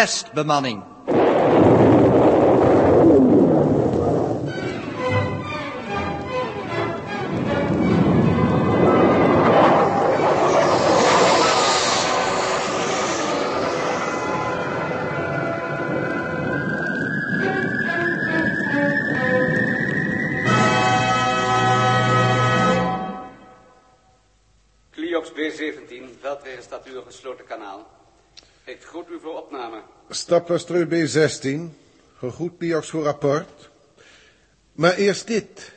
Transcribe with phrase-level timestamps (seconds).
[0.00, 0.82] testbemanning.
[30.12, 31.70] Staplastreu B16,
[32.18, 33.70] gegroet Liox voor rapport.
[34.72, 35.72] Maar eerst dit.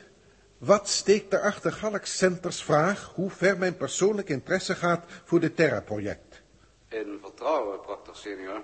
[0.58, 5.56] Wat steekt er achter Galax Centers vraag hoe ver mijn persoonlijke interesse gaat voor dit
[5.56, 6.42] Terra-project?
[6.88, 8.62] In vertrouwen, Proctor senior.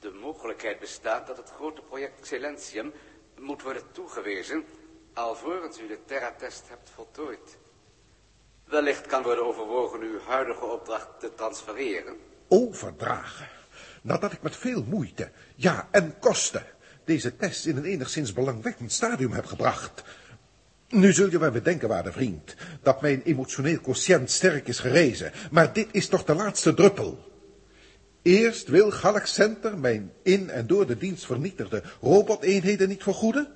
[0.00, 2.92] De mogelijkheid bestaat dat het grote project Excellentium
[3.38, 4.64] moet worden toegewezen
[5.14, 7.58] alvorens u de Terra-test hebt voltooid.
[8.64, 12.16] Wellicht kan worden overwogen uw huidige opdracht te transfereren.
[12.48, 13.48] Overdragen.
[14.04, 16.62] Nadat ik met veel moeite, ja en kosten,
[17.04, 20.02] deze test in een enigszins belangwekkend stadium heb gebracht.
[20.88, 25.72] Nu zul je wel bedenken, waarde vriend, dat mijn emotioneel quotient sterk is gerezen, maar
[25.72, 27.32] dit is toch de laatste druppel.
[28.22, 33.48] Eerst wil Galax Center mijn in en door de dienst vernietigde roboteenheden niet vergoeden.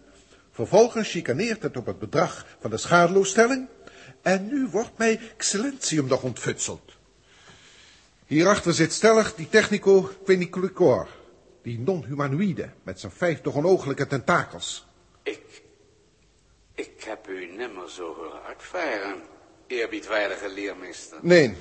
[0.50, 3.68] Vervolgens chicaneert het op het bedrag van de schadeloosstelling.
[4.22, 6.97] En nu wordt mij Excellentium nog ontfutseld.
[8.28, 11.08] Hierachter zit stellig die technico queniculicor,
[11.62, 14.86] die non-humanoïde met zijn vijftig onogelijke tentakels.
[15.22, 15.62] Ik...
[16.74, 19.22] Ik heb u nimmer zo horen uitvaren,
[19.66, 21.18] eerbiedwaardige leermeester.
[21.22, 21.54] Nee,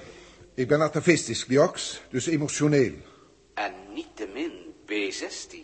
[0.53, 2.93] ik ben atavistisch, Gliox, dus emotioneel.
[3.53, 4.51] En niettemin
[4.85, 5.55] B16,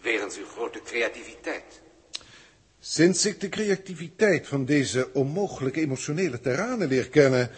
[0.00, 1.82] wegens uw grote creativiteit.
[2.78, 7.50] Sinds ik de creativiteit van deze onmogelijke emotionele terranen leer kennen,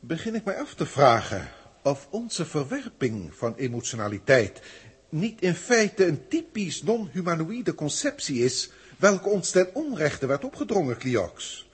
[0.00, 4.60] begin ik mij af te vragen of onze verwerping van emotionaliteit
[5.08, 11.68] niet in feite een typisch non-humanoïde conceptie is, welke ons ten onrechte werd opgedrongen, Cliox.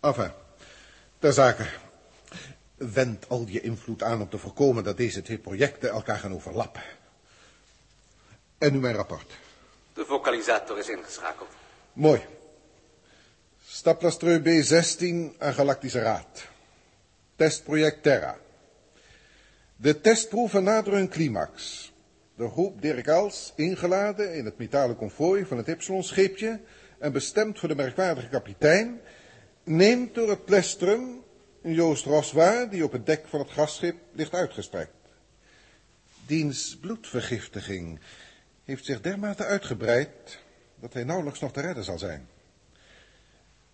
[0.00, 0.30] Enfin,
[1.18, 1.66] ter zake.
[2.76, 6.82] Wend al je invloed aan om te voorkomen dat deze twee projecten elkaar gaan overlappen.
[8.58, 9.32] En nu mijn rapport.
[9.94, 11.48] De vocalisator is ingeschakeld.
[11.92, 12.20] Mooi.
[13.66, 16.46] Staplastreu B16 aan Galactische Raad.
[17.36, 18.38] Testproject Terra.
[19.82, 21.92] De testproeven naderen hun climax.
[22.36, 26.60] De groep Dirk Els, ingeladen in het metalen konvooi van het Ypsilon-scheepje
[26.98, 29.00] en bestemd voor de merkwaardige kapitein,
[29.64, 31.22] neemt door het plestrum
[31.62, 34.92] Joost Roswaar, die op het dek van het gasschip ligt uitgestrekt.
[36.26, 38.00] Diens bloedvergiftiging
[38.64, 40.38] heeft zich dermate uitgebreid
[40.80, 42.28] dat hij nauwelijks nog te redden zal zijn.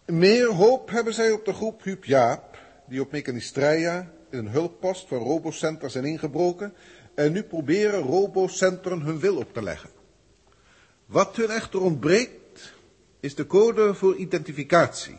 [0.05, 5.09] Meer hoop hebben zij op de groep Huub Jaap, die op Mechanistreia in een hulppost
[5.09, 6.75] van Robocenter zijn ingebroken
[7.15, 9.91] en nu proberen Robocentren hun wil op te leggen.
[11.07, 12.73] Wat hun echter ontbreekt,
[13.21, 15.17] is de code voor identificatie.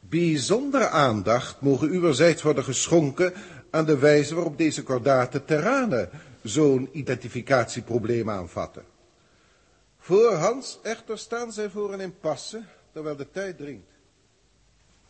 [0.00, 3.32] Bijzondere aandacht mogen uwerzijds worden geschonken
[3.70, 6.10] aan de wijze waarop deze kordate terranen
[6.42, 8.84] zo'n identificatieprobleem aanvatten.
[9.98, 12.62] Voorhands echter staan zij voor een impasse,
[12.92, 13.90] terwijl de tijd dringt.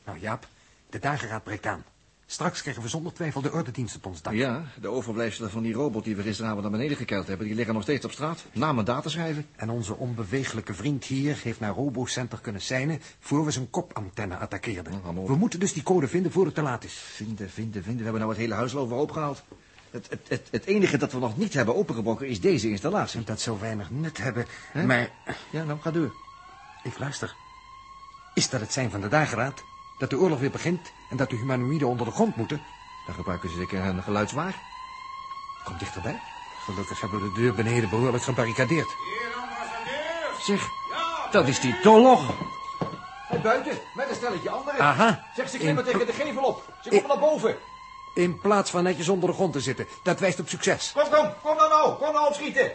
[0.04, 0.46] Nou Jaap,
[0.90, 1.84] de dageraad breekt aan.
[2.30, 4.32] Straks krijgen we zonder twijfel de ordedienst op ons dak.
[4.32, 7.46] Ja, de overblijfselen van die robot die we gisteravond naar beneden gekeild hebben...
[7.46, 8.44] die liggen nog steeds op straat.
[8.52, 9.46] Naam en data schrijven.
[9.56, 13.00] En onze onbewegelijke vriend hier heeft naar Robocenter kunnen seinen...
[13.20, 15.02] voor we zijn kopantenne attaqueerden.
[15.26, 16.92] We moeten dus die code vinden voor het te laat is.
[16.92, 17.98] Vinden, vinden, vinden.
[17.98, 19.42] We hebben nou het hele huis overhoop gehaald.
[19.90, 23.24] Het, het, het, het enige dat we nog niet hebben opengebroken is deze installatie.
[23.24, 24.46] Dat zou weinig nut hebben,
[24.86, 25.10] maar...
[25.50, 26.14] Ja, nou, ga door.
[26.82, 27.34] Ik luister.
[28.34, 29.62] Is dat het zijn van de dageraad?
[29.98, 30.80] Dat de oorlog weer begint
[31.16, 32.62] dat de humanoïden onder de grond moeten?
[33.06, 34.54] Dan gebruiken ze zeker een geluidswaar.
[35.64, 36.20] Kom dichterbij.
[36.64, 38.88] Gelukkig hebben we de deur beneden behoorlijk gebarricadeerd.
[40.46, 40.68] Zeg,
[41.30, 42.34] dat is die Tolog.
[43.28, 44.80] Hey, buiten, met een stelletje anderen.
[44.80, 45.24] Aha.
[45.36, 46.62] Zeg, ze In klimmen tegen de gevel op.
[46.82, 47.56] Ze komen naar boven.
[48.14, 49.86] In plaats van netjes onder de grond te zitten.
[50.02, 50.92] Dat wijst op succes.
[50.94, 51.96] Kom, kom, kom dan nou.
[51.96, 52.72] Kom nou opschieten.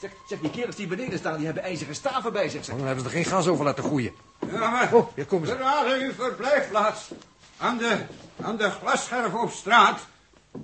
[0.00, 2.64] Zeg, zeg, die kerels die beneden staan, die hebben ijzeren staven bij zich.
[2.64, 2.76] Zeg.
[2.76, 4.14] Dan hebben ze er geen gas over laten groeien.
[4.50, 5.98] Ja, maar Oh, hier komen ze.
[6.00, 7.10] uw verblijfplaats
[7.58, 7.98] aan de,
[8.42, 10.06] aan de glasscherf op straat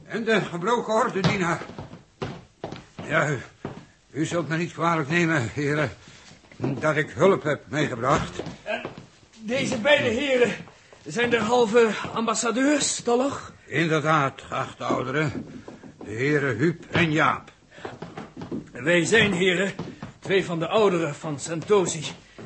[0.06, 1.60] en de gebroken ordedienaar.
[3.04, 3.40] Ja, u,
[4.10, 5.90] u zult me niet kwalijk nemen, heren,
[6.56, 8.42] dat ik hulp heb meegebracht.
[9.38, 10.54] Deze beide heren
[11.06, 13.52] zijn derhalve ambassadeurs, toch?
[13.66, 15.46] Inderdaad, geachte ouderen,
[16.04, 17.50] de heren Huub en Jaap.
[18.72, 19.72] Wij zijn heren,
[20.18, 22.04] twee van de ouderen van Santosi,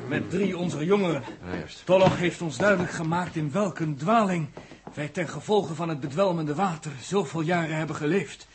[0.09, 1.23] met drie onze jongeren.
[1.45, 1.83] Ja, juist.
[1.85, 4.49] Tolloch heeft ons duidelijk gemaakt in welke een dwaling
[4.95, 8.47] wij ten gevolge van het bedwelmende water zoveel jaren hebben geleefd.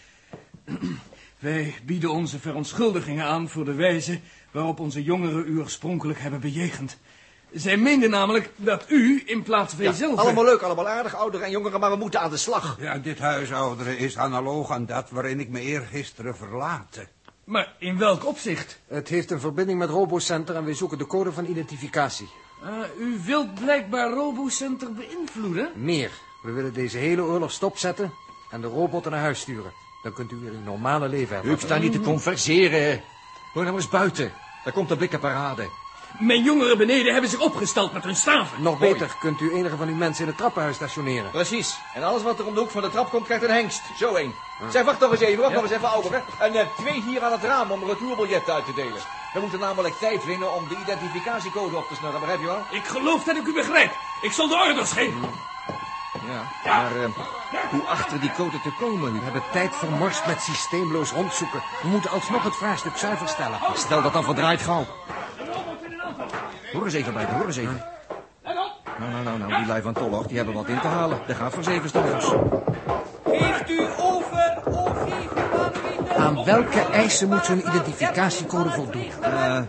[1.39, 4.19] Wij bieden onze verontschuldigingen aan voor de wijze
[4.51, 6.97] waarop onze jongeren u oorspronkelijk hebben bejegend.
[7.51, 10.19] Zij meenden namelijk dat u in plaats van Ja, jezelf...
[10.19, 12.77] allemaal leuk, allemaal aardig, ouderen en jongeren, maar we moeten aan de slag.
[12.79, 17.07] Ja, dit huisouderen is analoog aan dat waarin ik me eergisteren verlaten.
[17.51, 18.79] Maar in welk opzicht?
[18.87, 22.29] Het heeft een verbinding met RoboCenter en wij zoeken de code van identificatie.
[22.63, 25.71] Ah, u wilt blijkbaar RoboCenter beïnvloeden?
[25.75, 26.11] Meer.
[26.41, 28.13] We willen deze hele oorlog stopzetten
[28.51, 29.71] en de robotten naar huis sturen.
[30.03, 31.51] Dan kunt u weer uw normale leven hebben.
[31.53, 33.01] U staat niet te converseren.
[33.53, 34.31] Hoor nou eens buiten.
[34.63, 35.69] Daar komt de blikkenparade.
[36.19, 38.61] Mijn jongeren beneden hebben zich opgesteld met hun staven.
[38.61, 41.31] Nog beter, kunt u enige van uw mensen in het trappenhuis stationeren.
[41.31, 41.79] Precies.
[41.93, 43.81] En alles wat er om de hoek van de trap komt, krijgt een hengst.
[43.97, 44.33] Zo één.
[44.69, 46.23] Zeg, wacht nog eens even, wacht nog eens even, ouderen.
[46.39, 49.01] En eh, twee hier aan het raam om retourbiljetten uit te delen.
[49.33, 52.63] We moeten namelijk tijd winnen om de identificatiecode op te snurren, begrijp je wel?
[52.71, 53.91] Ik geloof dat ik u begrijp.
[54.21, 55.19] Ik zal de orders geven.
[56.27, 56.71] Ja.
[56.71, 57.09] Maar eh,
[57.69, 59.13] hoe achter die code te komen?
[59.13, 61.61] We hebben tijd vermorst met systeemloos rondzoeken.
[61.81, 63.59] We moeten alsnog het vraagstuk zuiver stellen.
[63.73, 64.85] Stel dat dan verdraait gauw.
[66.71, 67.83] Hoor eens even, buiten, hoor eens even.
[68.43, 71.19] Nou, nou, nou, nou, die lui van Tolloch, die hebben wat in te halen.
[71.27, 72.25] Daar gaat voor zeven stokjes.
[73.25, 75.29] Geeft u over, of u
[76.17, 79.05] Aan welke eisen moet zo'n identificatiecode voldoen?
[79.21, 79.59] Eh,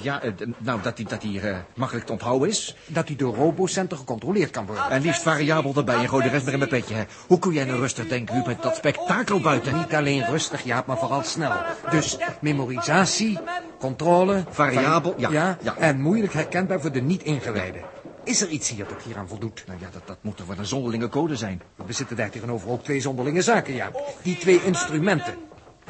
[0.00, 2.76] ja, eh, nou, dat die, dat die eh, makkelijk te onthouden is.
[2.86, 4.90] Dat die door RoboCenter gecontroleerd kan worden.
[4.90, 6.94] En liefst variabel erbij en gooi de rest maar in mijn petje.
[6.94, 7.04] Hè.
[7.26, 9.76] Hoe kun jij nou rustig denken, Huub, met dat spektakel buiten?
[9.76, 11.52] Niet alleen rustig, Jaap, maar vooral snel.
[11.90, 13.38] Dus memorisatie,
[13.82, 14.44] controle...
[14.50, 15.76] Variabel, ja, ja, ja.
[15.76, 17.82] En moeilijk herkenbaar voor de niet-ingewijden.
[18.24, 19.64] Is er iets hier dat hieraan voldoet?
[19.66, 21.62] Nou ja, dat, dat moet toch wel een zonderlinge code zijn.
[21.76, 24.02] We bezitten daar tegenover ook twee zonderlinge zaken, Jaap.
[24.22, 25.34] Die twee instrumenten.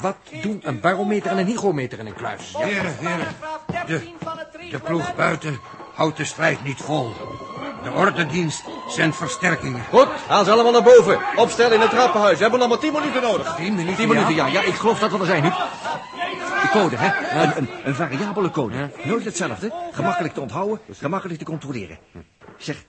[0.00, 2.55] Wat doen een barometer en een hygrometer in een kluis?
[2.56, 3.27] Heren, heren,
[3.87, 4.00] de,
[4.71, 5.59] de ploeg buiten
[5.95, 7.12] houdt de strijd niet vol.
[7.83, 9.85] De ordendienst zendt versterkingen.
[9.91, 11.19] Goed, haal ze allemaal naar boven.
[11.37, 12.37] Opstellen in het trappenhuis.
[12.37, 13.55] We hebben nog maar tien minuten nodig.
[13.55, 14.47] Tien minuten, Tien minuten, ja.
[14.47, 14.53] ja.
[14.53, 15.55] Ja, ik geloof dat we er zijn, Huub.
[16.73, 17.43] De code, hè?
[17.43, 18.91] Een, een, een variabele code.
[19.05, 19.73] Nooit hetzelfde.
[19.93, 21.99] Gemakkelijk te onthouden, gemakkelijk te controleren.
[22.57, 22.85] Zeg,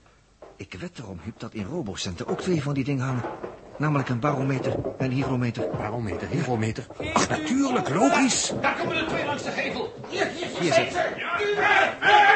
[0.56, 3.22] ik wed erom, Huub, dat in RoboCenter ook twee van die dingen hangen.
[3.78, 5.68] Namelijk een barometer en een hygrometer.
[5.76, 6.86] Barometer, hygrometer.
[7.12, 8.52] Ach, natuurlijk, logisch.
[8.60, 9.94] Daar komen er twee langs de gevel.
[10.08, 10.72] Hier, hier, Hier.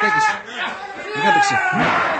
[0.00, 0.47] Kijk eens.
[1.18, 1.54] Hier heb ik ze.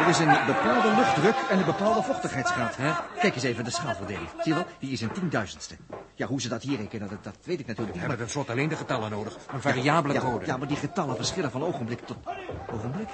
[0.03, 2.77] Er is een bepaalde luchtdruk en een bepaalde vochtigheidsgraad.
[2.77, 2.93] Hè?
[3.21, 4.29] Kijk eens even de schaalverdeling.
[4.43, 4.67] Zie je wel?
[4.79, 5.77] Die is een tienduizendste.
[6.15, 8.00] Ja, hoe ze dat hier rekenen, dat, dat weet ik natuurlijk We niet.
[8.00, 9.37] hebben tenslotte alleen de getallen nodig.
[9.53, 10.47] Een variabele ja, code.
[10.47, 12.17] Ja, maar die getallen verschillen van ogenblik tot
[12.75, 13.09] ogenblik.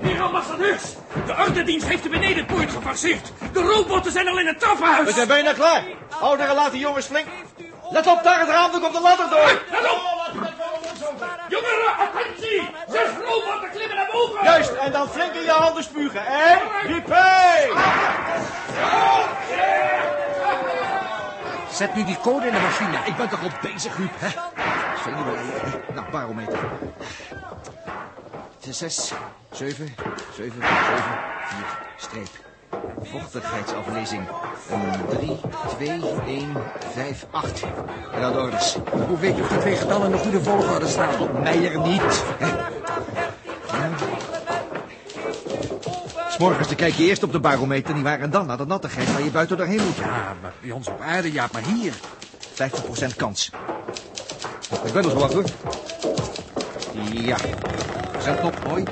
[0.00, 0.94] Heer ambassadeurs,
[1.26, 3.32] de ordendienst heeft de benedenpoort geforceerd.
[3.52, 5.06] De robotten zijn al in het trappenhuis.
[5.06, 5.84] We zijn bijna klaar.
[6.20, 7.26] Ouderen, laat die jongens flink.
[7.90, 9.62] Let op, daar het raam, er komt de ladder door.
[9.70, 10.13] Let op!
[11.48, 12.70] Jongeren, attentie!
[12.88, 14.44] Zes robotten klimmen naar boven!
[14.44, 16.26] Juist, en dan flink in je handen spugen.
[16.26, 17.72] En, riepé!
[21.70, 22.98] Zet nu die code in de machine.
[23.04, 24.28] Ik ben toch al bezig, Huub, hè?
[25.04, 25.38] Zenuwen.
[25.94, 26.58] Nou, barometer.
[28.58, 29.12] Zes, zes,
[29.50, 29.94] zeven,
[30.34, 31.66] zeven, zeven, vier,
[31.96, 32.43] streep.
[33.02, 34.22] Vochtigheidsaflezing.
[34.70, 35.36] Een, drie,
[35.76, 36.52] twee, één,
[36.94, 37.62] vijf, acht.
[38.14, 38.76] En dan de orders.
[39.08, 41.42] Hoe weet je of die twee getallen in de goede volgorde staan?
[41.42, 42.24] Meijer niet.
[42.38, 42.48] hè?
[46.28, 48.20] S'morgens dan kijk je eerst op de barometer, nietwaar?
[48.20, 49.96] En dan naar de nattigheid waar je buiten doorheen moet.
[49.96, 51.92] Ja, maar bij ons op aarde, Jaap, maar hier.
[53.12, 53.50] 50% kans.
[54.84, 55.44] Ik ben er zo wat, hoor.
[57.12, 57.36] Ja.
[58.18, 58.84] Zendknop, mooi.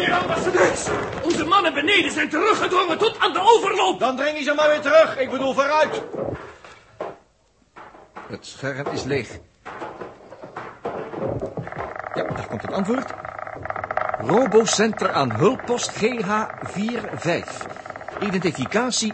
[0.00, 0.86] Heer ambassadeurs,
[1.22, 4.00] onze mannen beneden zijn teruggedrongen tot aan de overloop.
[4.00, 5.18] Dan dring je ze maar weer terug.
[5.18, 6.02] Ik bedoel, vooruit.
[8.28, 9.38] Het scherm is leeg.
[12.14, 13.10] Ja, daar komt het antwoord.
[14.18, 17.28] Robocenter aan hulppost GH45.
[18.20, 19.12] Identificatie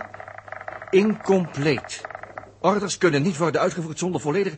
[0.90, 2.00] incompleet.
[2.60, 4.56] Orders kunnen niet worden uitgevoerd zonder volledige...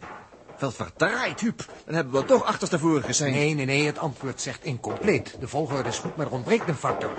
[0.58, 1.64] Wel verdraaid, Huub.
[1.84, 3.32] Dan hebben we toch achterstevoren gezien.
[3.32, 5.36] Nee, nee, nee, het antwoord zegt incompleet.
[5.40, 7.10] De volgorde is goed, maar er ontbreekt een factor.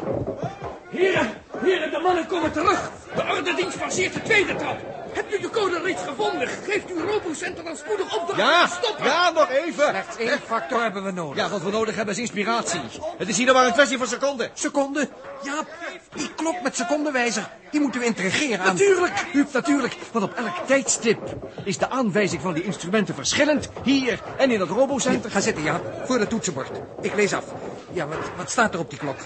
[0.89, 1.29] Heren,
[1.61, 2.91] heren, de mannen komen terug.
[3.15, 4.98] De ordendienst passeert de tweede trap.
[5.19, 6.47] Hebt u de code reeds gevonden?
[6.47, 9.05] Geeft uw robocenter dan spoedig op de Ja, stoppen.
[9.05, 9.87] ja, nog even.
[9.89, 11.43] Slechts één factor hebben we nodig.
[11.43, 12.79] Ja, wat we nodig hebben is inspiratie.
[13.17, 14.49] Het is hier nog maar een kwestie van seconden.
[14.53, 15.09] Seconde.
[15.43, 15.67] Jaap,
[16.15, 18.65] die klok met secondenwijzer, die moeten we integreren aan...
[18.65, 19.95] Natuurlijk, Huub, natuurlijk.
[20.11, 21.19] Want op elk tijdstip
[21.63, 23.69] is de aanwijzing van die instrumenten verschillend.
[23.83, 25.31] Hier en in het robocenter.
[25.31, 26.69] Ga zitten, Jaap, voor het toetsenbord.
[27.01, 27.43] Ik lees af.
[27.91, 29.17] Ja, wat, wat staat er op die klok?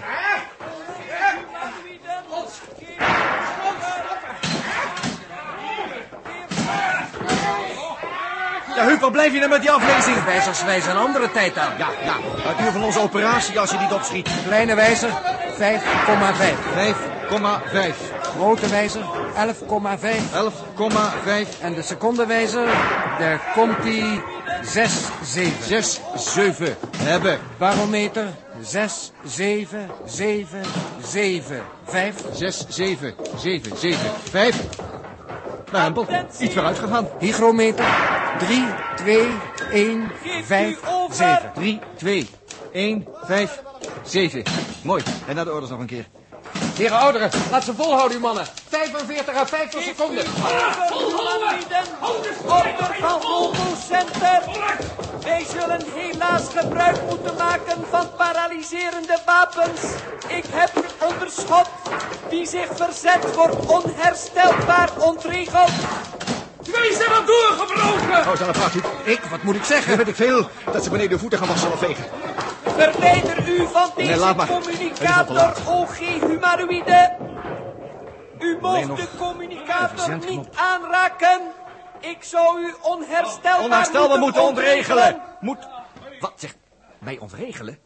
[8.84, 10.24] Ja, Huub, blijf je nou met die aflezing?
[10.24, 11.72] Wijzers wijzen een andere tijd aan.
[11.78, 12.16] Ja, ja,
[12.48, 14.30] het duur van onze operatie als je niet opschiet.
[14.46, 15.16] Kleine wijzer, 5,5.
[16.74, 17.96] 5,5.
[18.22, 19.06] grote wijzer 11,5.
[20.34, 21.62] 11,5.
[21.62, 22.66] En de secondenwijzer,
[23.20, 24.22] daar komt die
[24.62, 24.92] 6,
[25.24, 25.64] 7.
[25.64, 26.76] 6, 7.
[26.98, 27.40] Hebben.
[27.58, 28.28] Barometer
[28.62, 30.62] 6, 7, 7,
[31.04, 32.16] 7, 5.
[32.34, 34.00] 6, 7, 7, 7,
[34.30, 34.56] 5.
[35.72, 36.08] Nou, Hempel,
[36.40, 37.08] iets vooruit gegaan.
[37.20, 37.86] Hygrometer
[38.40, 39.30] 3, 2,
[39.72, 41.16] 1, Geeft 5, u over.
[41.16, 41.52] 7.
[41.54, 42.30] 3, 2,
[42.72, 43.62] 1, 5,
[44.04, 44.44] 7.
[44.84, 45.04] Mooi.
[45.28, 46.06] En naar de orders nog een keer.
[46.78, 48.46] Heren ouderen, laat ze volhouden, uw mannen.
[48.70, 50.26] 45 à 50 Geeft u seconden.
[50.26, 51.84] humanoïden.
[52.02, 54.42] Order van Volvo Center.
[55.24, 59.82] Wij zullen helaas gebruik moeten maken van paralyserende wapens.
[60.28, 60.72] Ik heb
[61.12, 61.70] onderschot.
[62.30, 65.72] Wie zich verzet wordt onherstelbaar ontregeld.
[66.74, 68.32] Twee zijn al doorgebroken.
[68.32, 68.82] Oh, dan vraagt u.
[69.04, 69.88] Ik, wat moet ik zeggen?
[69.88, 72.06] Dan weet ik veel dat ze beneden de voeten gaan wassen of vegen.
[72.64, 75.54] Verwijder u van deze Nee, communicator.
[75.68, 77.16] OG humanoïde.
[78.40, 81.42] U nog de de communicator niet aanraken.
[82.00, 85.04] Ik zou u onherstelbaar, Onherstelbaar moeten ontregelen.
[85.04, 85.38] ontregelen.
[85.40, 85.58] Moet...
[86.20, 86.56] Wat zegt...
[87.00, 87.80] Mij ontregelen?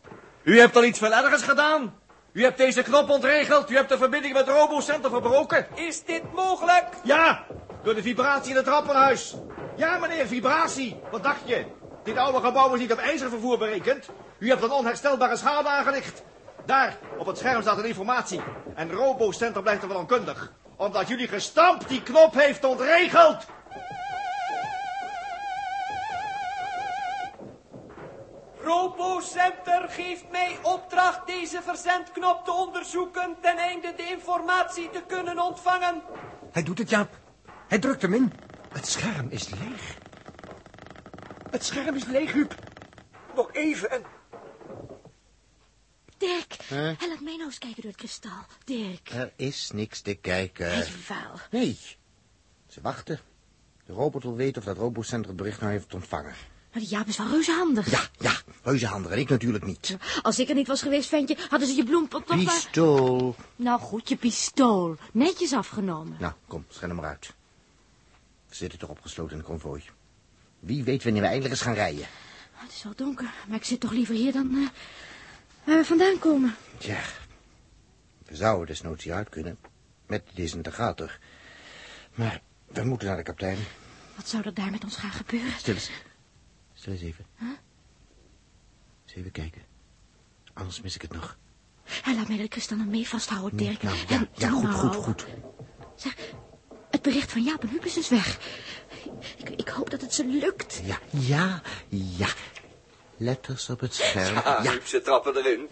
[0.43, 1.93] U hebt al iets veel ergers gedaan.
[2.33, 3.69] U hebt deze knop ontregeld.
[3.69, 5.67] U hebt de verbinding met RoboCenter verbroken.
[5.73, 6.85] Is dit mogelijk?
[7.03, 7.43] Ja,
[7.87, 9.35] door de vibratie in het trappenhuis.
[9.75, 10.99] Ja, meneer, vibratie.
[11.11, 11.65] Wat dacht je?
[12.03, 14.09] Dit oude gebouw is niet op ijzervervoer berekend.
[14.37, 16.23] U hebt een onherstelbare schade aangericht.
[16.65, 18.41] Daar, op het scherm staat een informatie.
[18.75, 20.51] En RoboCenter blijft er wel onkundig.
[20.75, 23.45] Omdat jullie gestampt die knop heeft ontregeld.
[28.61, 33.37] RoboCenter geeft mij opdracht deze verzendknop te onderzoeken...
[33.41, 36.01] ten einde de informatie te kunnen ontvangen.
[36.51, 37.26] Hij doet het, Jaap.
[37.67, 38.31] Hij drukt hem in.
[38.71, 39.97] Het scherm is leeg.
[41.51, 42.55] Het scherm is leeg, Huub.
[43.35, 44.01] Nog even en...
[46.17, 48.31] Dirk, help mij nou eens kijken door het kristal.
[48.65, 50.85] Dirk, Er is niks te kijken.
[50.85, 51.31] vuil.
[51.51, 51.77] Nee.
[52.67, 53.19] Ze wachten.
[53.85, 56.33] De robot wil weten of dat robotcenter het bericht nou heeft ontvangen.
[56.71, 57.91] Maar die Jaap is wel reuze handig.
[57.91, 58.31] Ja, ja,
[58.63, 59.11] reuzenhandig.
[59.11, 59.97] En ik natuurlijk niet.
[60.21, 62.37] Als ik er niet was geweest, ventje, hadden ze je bloempot toch.
[62.37, 63.35] Pistool.
[63.55, 64.95] Nou goed, je pistool.
[65.13, 66.17] Netjes afgenomen.
[66.19, 67.33] Nou, kom, schijn hem maar uit.
[68.49, 69.83] We zitten toch opgesloten in een konvooi.
[70.59, 72.01] Wie weet wanneer we eindelijk eens gaan rijden.
[72.01, 74.69] Oh, Het is wel donker, maar ik zit toch liever hier dan eh,
[75.63, 76.55] waar we vandaan komen.
[76.77, 77.01] Tja,
[78.25, 79.57] we zouden desnoods hieruit kunnen.
[80.05, 81.19] Met de desintegrator.
[82.15, 83.57] Maar we moeten naar de kapitein.
[84.15, 85.51] Wat zou er daar met ons gaan gebeuren?
[85.51, 85.91] Stil eens.
[86.73, 87.25] Stil eens even.
[89.05, 89.61] Eens even kijken.
[90.53, 91.37] Anders mis ik het nog.
[91.83, 93.81] Hij laat mij de kristal nog mee vasthouden, Dirk.
[93.83, 95.25] Nou, ja, ja, goed, goed, goed.
[95.95, 96.15] Zeg,
[97.07, 98.37] bericht van Jaap en Huub is dus weg.
[99.37, 100.81] Ik, ik hoop dat het ze lukt.
[100.83, 102.27] Ja, ja, ja.
[103.17, 104.35] Letters op het scherm.
[104.35, 105.69] Ja, Huub, ze trappen erin.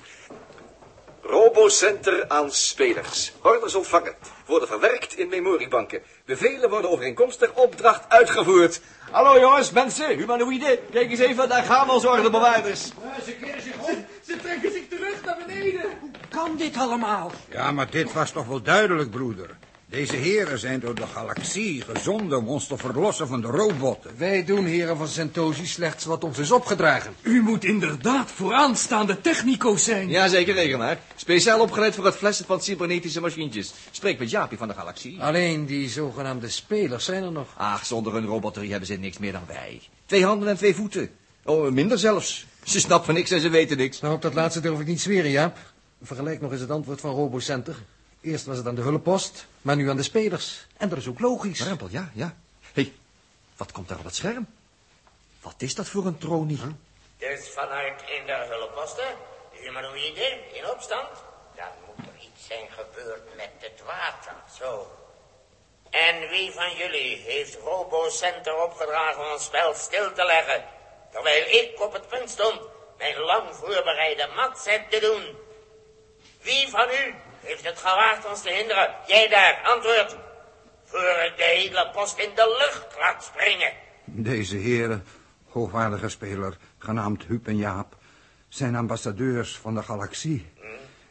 [1.21, 3.33] Robocenter aan spelers.
[3.41, 4.15] Orders ontvangen.
[4.45, 6.01] Worden verwerkt in memoriebanken.
[6.25, 8.81] Bevelen worden overeenkomstig opdracht uitgevoerd.
[9.11, 10.79] Hallo jongens, mensen, humanoïden.
[10.91, 12.91] Kijk eens even, daar gaan onze ordebewaarders.
[13.25, 14.05] Ze keren zich om.
[14.27, 15.89] Ze trekken zich terug naar beneden.
[16.29, 17.31] Kan dit allemaal?
[17.49, 19.57] Ja, maar dit was toch wel duidelijk, broeder.
[19.95, 24.11] Deze heren zijn door de galaxie gezonden om ons te verlossen van de robotten.
[24.17, 27.15] Wij doen, heren van Sentosi, slechts wat ons is opgedragen.
[27.21, 30.09] U moet inderdaad vooraanstaande technico's zijn.
[30.09, 30.99] Ja, zeker, reken maar.
[31.15, 33.73] Speciaal opgeleid voor het flessen van cybernetische machientjes.
[33.91, 35.21] Spreek met Jaapie van de galaxie.
[35.21, 37.47] Alleen die zogenaamde spelers zijn er nog.
[37.57, 39.81] Ach, zonder hun robotterie hebben ze niks meer dan wij.
[40.05, 41.09] Twee handen en twee voeten.
[41.43, 42.45] Oh, minder zelfs.
[42.63, 44.01] Ze snappen niks en ze weten niks.
[44.01, 45.57] Nou, op dat laatste durf ik niet zweren, Jaap.
[46.01, 47.75] Vergelijk nog eens het antwoord van RoboCenter.
[48.21, 50.65] Eerst was het aan de hulppost, maar nu aan de spelers.
[50.77, 51.61] En dat is ook logisch.
[51.61, 52.35] Rempel, ja, ja.
[52.73, 52.93] Hé, hey,
[53.57, 54.47] wat komt daar op het scherm?
[55.41, 56.59] Wat is dat voor een tronie?
[57.17, 59.15] Dus vanuit in de hulpposten,
[59.51, 61.09] de humanoïden in opstand,
[61.55, 64.35] dan moet er iets zijn gebeurd met het water.
[64.59, 64.91] Zo.
[65.89, 70.63] En wie van jullie heeft RoboCenter opgedragen om het spel stil te leggen,
[71.11, 72.61] terwijl ik op het punt stond
[72.97, 75.37] mijn lang voorbereide matset te doen?
[76.41, 77.15] Wie van u
[77.45, 78.95] heeft het gewaagd ons te hinderen?
[79.07, 80.15] Jij daar, antwoord.
[80.83, 83.71] Voor ik de hele post in de lucht laat springen.
[84.05, 85.05] Deze heren,
[85.49, 87.95] hoogwaardige speler, genaamd Huub en Jaap,
[88.49, 90.53] zijn ambassadeurs van de galaxie.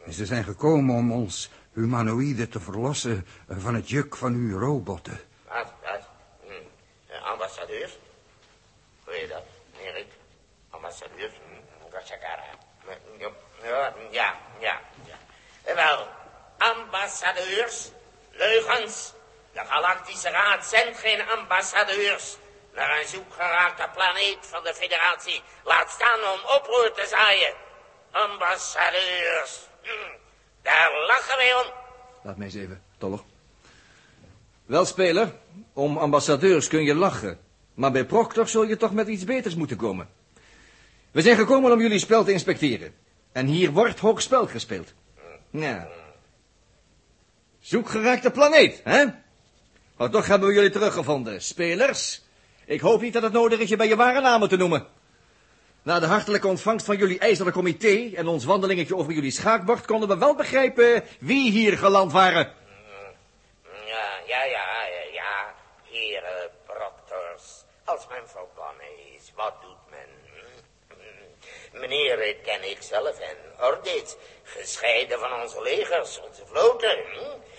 [0.06, 5.20] En ze zijn gekomen om ons humanoïden te verlossen van het juk van uw robotten.
[5.48, 6.08] Wat, wat?
[6.46, 7.24] Hm.
[7.24, 7.98] Ambassadeurs?
[9.04, 9.44] Hoe je dat,
[9.82, 10.06] Erik?
[10.70, 11.32] Ambassadeurs?
[11.32, 11.54] Hm.
[14.10, 15.18] Ja, ja, ja.
[15.64, 16.06] Eh, Wel,
[16.72, 17.90] ambassadeurs,
[18.30, 19.12] leugens.
[19.52, 22.36] De Galactische Raad zendt geen ambassadeurs
[22.74, 25.42] naar een zoekgeraakte planeet van de federatie.
[25.64, 27.54] Laat staan om oproer te zaaien.
[28.10, 29.60] Ambassadeurs.
[29.82, 29.90] Hm.
[30.62, 31.72] Daar lachen wij om.
[32.22, 33.20] Laat mij eens even, Tollig.
[34.66, 35.32] Wel, speler,
[35.72, 37.38] om ambassadeurs kun je lachen.
[37.74, 40.08] Maar bij Proctor zul je toch met iets beters moeten komen.
[41.10, 42.94] We zijn gekomen om jullie spel te inspecteren.
[43.32, 44.92] En hier wordt hoog spel gespeeld.
[45.50, 45.88] Ja.
[47.64, 49.04] Zoekgeraakte planeet, hè?
[49.96, 51.42] Maar toch hebben we jullie teruggevonden.
[51.42, 52.22] Spelers,
[52.64, 54.86] ik hoop niet dat het nodig is je bij je ware namen te noemen.
[55.82, 60.08] Na de hartelijke ontvangst van jullie ijzeren comité en ons wandelingetje over jullie schaakbord konden
[60.08, 62.52] we wel begrijpen wie hier geland waren.
[63.86, 67.64] Ja, ja, ja, ja, ja, heren proctors.
[67.84, 70.08] Als men verbannen is, wat doet men?
[70.88, 71.80] Hm?
[71.80, 76.96] Meneer ken ik zelf en Ordit, gescheiden van onze legers, onze vloten.
[77.12, 77.52] hm?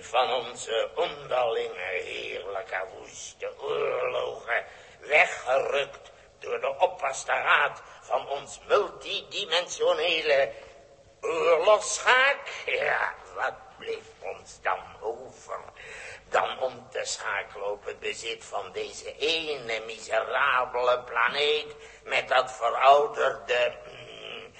[0.00, 4.64] Van onze onderlinge heerlijke woeste oorlogen,
[5.00, 10.52] weggerukt door de oppaste raad van ons multidimensionele
[11.20, 12.48] oorlogsschaak.
[12.66, 15.60] Ja, wat bleef ons dan over?
[16.28, 23.76] Dan om te schakelen op het bezit van deze ene miserabele planeet met dat verouderde,
[23.86, 24.52] mm,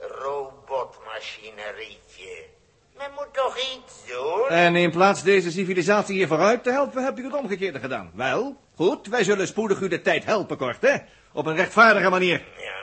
[0.00, 2.53] robotmachinerietje.
[2.96, 4.48] Men moet toch iets doen?
[4.48, 8.10] En in plaats deze civilisatie hier vooruit te helpen, heb je het omgekeerde gedaan.
[8.14, 10.96] Wel, goed, wij zullen spoedig u de tijd helpen, kort, hè?
[11.32, 12.42] Op een rechtvaardige manier.
[12.58, 12.82] Ja,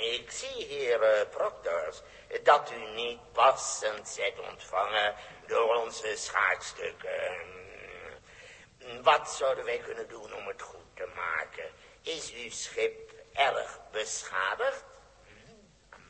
[0.00, 2.02] ik zie, heer Proctors,
[2.42, 5.14] dat u niet passend zijt ontvangen
[5.46, 7.54] door onze schaakstukken.
[9.02, 11.64] Wat zouden wij kunnen doen om het goed te maken?
[12.02, 14.84] Is uw schip erg beschadigd?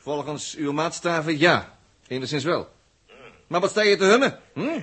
[0.00, 1.78] Volgens uw maatstaven ja,
[2.08, 2.74] enigszins wel.
[3.46, 4.42] Maar wat sta je te hummen?
[4.52, 4.80] Hm?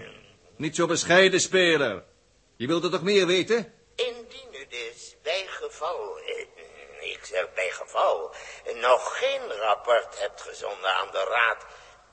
[0.55, 2.03] Niet zo bescheiden, speler.
[2.55, 3.73] Je wilt er toch meer weten?
[3.95, 8.35] Indien u dus bij geval, eh, ik zeg bij geval,
[8.75, 11.65] nog geen rapport hebt gezonden aan de raad,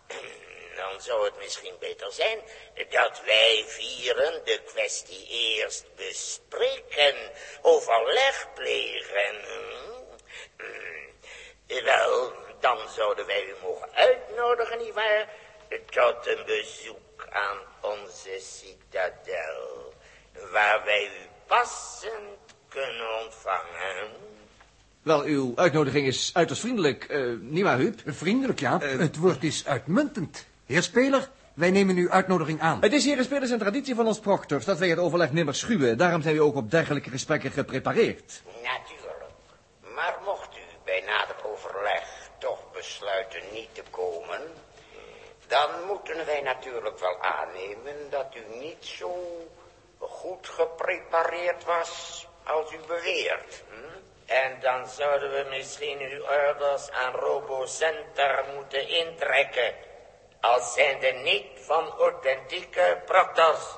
[0.81, 2.39] dan zou het misschien beter zijn
[2.91, 7.15] dat wij vieren de kwestie eerst bespreken,
[7.63, 9.35] overleg plegen.
[9.45, 9.91] Hm?
[11.85, 15.29] Wel, dan zouden wij u mogen uitnodigen, nietwaar,
[15.79, 19.95] tot een bezoek aan onze citadel,
[20.53, 24.09] waar wij u passend kunnen ontvangen.
[25.03, 28.01] Wel, uw uitnodiging is uiterst vriendelijk, eh niet waar, Huub?
[28.07, 28.79] Vriendelijk, ja.
[28.79, 30.47] het woord is uitmuntend.
[30.67, 32.81] Heer Speler, wij nemen uw uitnodiging aan.
[32.81, 35.55] Het is hier de spelers en traditie van ons proctors dat wij het overleg nimmer
[35.55, 35.99] schuwen.
[35.99, 38.43] Daarom zijn we ook op dergelijke gesprekken geprepareerd.
[38.45, 39.31] Natuurlijk.
[39.95, 44.41] Maar mocht u bij nader overleg toch besluiten niet te komen,
[45.51, 49.13] dan moeten wij natuurlijk wel aannemen dat u niet zo
[49.99, 53.63] goed geprepareerd was als u beweert.
[53.69, 53.99] Hm?
[54.27, 59.75] En dan zouden we misschien uw orders aan RoboCenter moeten intrekken.
[60.41, 63.77] Als zijnde niet van authentieke proctors.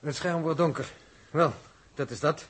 [0.00, 0.86] Het scherm wordt donker.
[1.30, 1.52] Wel,
[1.94, 2.48] dat is dat.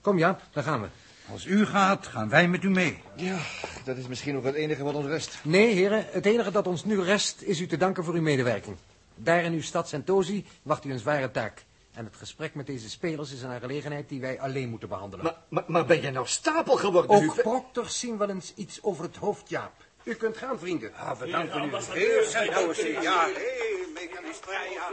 [0.00, 1.03] Kom Jaap, daar gaan we.
[1.32, 2.98] Als u gaat, gaan wij met u mee.
[3.16, 3.38] Ja,
[3.84, 5.38] dat is misschien ook het enige wat ons rest.
[5.42, 8.76] Nee, heren, het enige dat ons nu rest is u te danken voor uw medewerking.
[9.14, 11.64] Daar in uw stad Sentosi wacht u een zware taak.
[11.94, 15.24] En het gesprek met deze spelers is een aangelegenheid die wij alleen moeten behandelen.
[15.24, 17.34] Maar, maar, maar ben jij nou stapel geworden, Ook Huub?
[17.34, 19.72] proctors zien wel eens iets over het hoofd, Jaap.
[20.02, 20.94] U kunt gaan, vrienden.
[20.94, 21.70] Ah, we danken u.
[21.92, 23.26] Heel Sentosi, ja.
[23.26, 24.88] Hé, mechanistvrij, ja.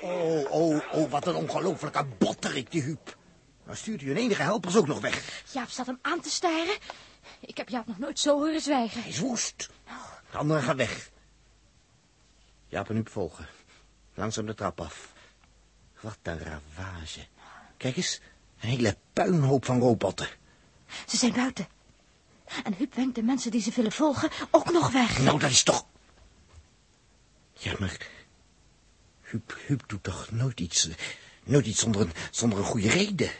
[0.00, 3.16] Oh, oh, oh, wat een ongelofelijke botterik, die Huub.
[3.66, 5.42] Dan stuurt u een enige helpers ook nog weg.
[5.52, 6.76] Jaap staat hem aan te staren.
[7.40, 9.00] Ik heb Jaap nog nooit zo horen zwijgen.
[9.00, 9.70] Hij is woest.
[10.30, 11.10] De anderen gaan weg.
[12.68, 13.46] Jaap en Huub volgen.
[14.14, 15.12] Langzaam de trap af.
[16.00, 17.26] Wat een ravage.
[17.76, 18.20] Kijk eens,
[18.60, 20.28] een hele puinhoop van robotten.
[21.06, 21.68] Ze zijn buiten.
[22.64, 25.18] En Huub wenkt de mensen die ze willen volgen ook nog weg.
[25.18, 25.86] Nou, dat is toch...
[27.52, 28.08] Ja, maar...
[29.20, 30.88] Huub, Huub doet toch nooit iets...
[31.44, 33.30] Nooit iets zonder een, zonder een goede reden.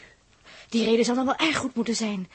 [0.69, 2.31] Die reden zal dan wel erg goed moeten zijn.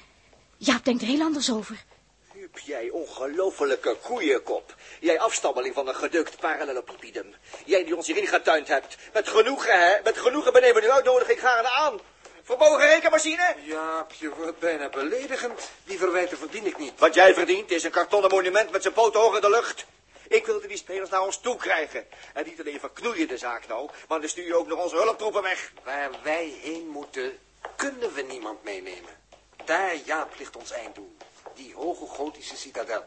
[0.57, 1.85] Jaap denkt er heel anders over.
[2.33, 4.75] Huub, jij ongelofelijke koeienkop.
[5.01, 7.35] Jij afstammeling van een gedukt parallelopipedum.
[7.65, 8.97] Jij die ons hierin getuind hebt.
[9.13, 10.03] Met genoegen, hè?
[10.05, 12.01] Met genoegen benemen uw uitnodiging graag aan.
[12.43, 13.55] Vermogen rekenmachine?
[13.65, 15.71] Jaap, je wordt bijna beledigend.
[15.85, 16.93] Die verwijten verdien ik niet.
[16.99, 19.87] Wat jij verdient is een kartonnen monument met zijn poten hoog in de lucht.
[20.29, 22.07] Ik wilde die spelers naar ons toe krijgen.
[22.35, 25.43] En niet alleen verknoeien de zaak nou, maar dan stuur je ook nog onze hulptroepen
[25.43, 25.73] weg.
[25.85, 27.39] Waar wij heen moeten,
[27.77, 29.21] kunnen we niemand meenemen.
[29.65, 31.17] Daar, Jaap, ligt ons einddoel.
[31.55, 33.05] Die hoge gotische citadel.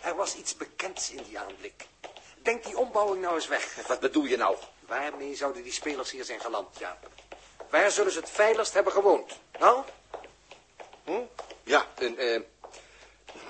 [0.00, 1.86] Er was iets bekends in die aanblik.
[2.42, 3.76] Denk die ombouwing nou eens weg.
[3.86, 4.56] Wat bedoel je nou?
[4.80, 7.08] Waarmee zouden die spelers hier zijn geland, Jaap?
[7.70, 9.38] Waar zullen ze het veiligst hebben gewoond?
[9.58, 9.84] Nou?
[11.04, 11.22] Hm?
[11.62, 12.40] Ja, een, eh,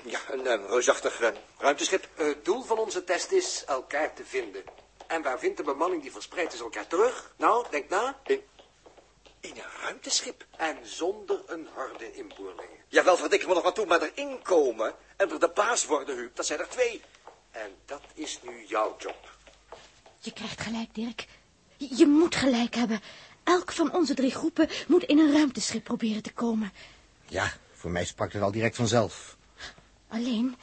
[0.03, 2.07] ja, een eh, reusachtig eh, ruimteschip.
[2.15, 4.63] Het doel van onze test is elkaar te vinden.
[5.07, 7.33] En waar vindt de bemanning die verspreid is elkaar terug?
[7.35, 8.19] Nou, denk na.
[8.25, 8.43] In,
[9.39, 10.45] in een ruimteschip.
[10.57, 12.77] En zonder een horde inboorlingen.
[12.87, 16.35] Jawel, verdikken me nog wat toe, maar erin komen en er de baas worden, Huub,
[16.35, 17.01] dat zijn er twee.
[17.51, 19.37] En dat is nu jouw job.
[20.19, 21.27] Je krijgt gelijk, Dirk.
[21.77, 23.01] Je, je moet gelijk hebben.
[23.43, 26.71] Elk van onze drie groepen moet in een ruimteschip proberen te komen.
[27.25, 29.37] Ja, voor mij sprak het al direct vanzelf.
[30.07, 30.55] Alleen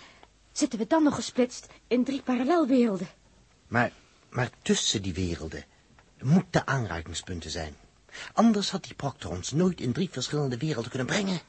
[0.52, 3.08] zitten we dan nog gesplitst in drie parallelwerelden.
[3.66, 3.92] Maar,
[4.30, 5.64] maar tussen die werelden
[6.20, 7.76] moeten aanrakingspunten zijn.
[8.32, 11.40] Anders had die proctor ons nooit in drie verschillende werelden kunnen brengen.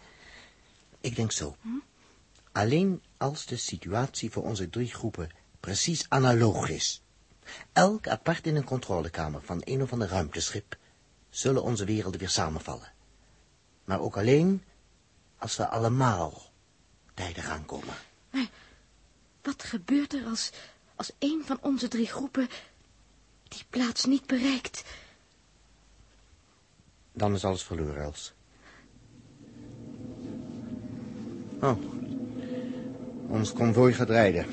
[1.02, 1.56] Ik denk zo.
[2.52, 7.02] Alleen als de situatie voor onze drie groepen precies analoog is.
[7.74, 10.78] Elk apart in een controlekamer van een of ander ruimteschip...
[11.30, 12.92] zullen onze werelden weer samenvallen.
[13.86, 14.64] Maar ook alleen
[15.38, 16.52] als we allemaal
[17.14, 17.96] tijdig aankomen.
[18.32, 18.48] Maar
[19.42, 20.52] wat gebeurt er als,
[20.96, 22.50] als een van onze drie groepen
[23.44, 24.84] die plaats niet bereikt?
[27.18, 28.34] Dan is alles verloren, Els.
[31.62, 31.78] Oh,
[33.30, 34.46] ons konvooi gaat rijden.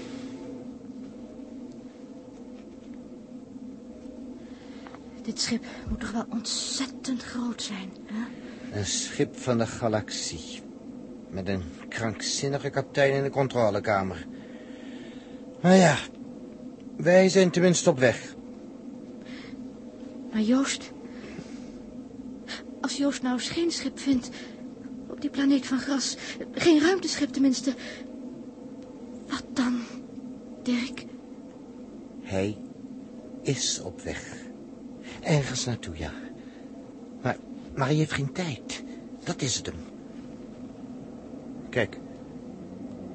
[5.22, 8.78] Dit schip moet toch wel ontzettend groot zijn, hè?
[8.78, 10.62] Een schip van de galaxie.
[11.30, 14.26] Met een krankzinnige kapitein in de controlekamer.
[15.60, 15.96] Maar ja,
[16.96, 18.34] wij zijn tenminste op weg.
[20.32, 20.92] Maar Joost...
[22.84, 24.30] Als Joost nou eens geen schip vindt...
[25.08, 26.16] op die planeet van gras...
[26.52, 27.74] geen ruimteschip tenminste...
[29.26, 29.80] wat dan,
[30.62, 31.04] Dirk?
[32.22, 32.58] Hij
[33.42, 34.36] is op weg.
[35.20, 36.12] Ergens naartoe, ja.
[37.22, 37.36] Maar,
[37.74, 38.82] maar hij heeft geen tijd.
[39.24, 39.84] Dat is het hem.
[41.68, 41.98] Kijk.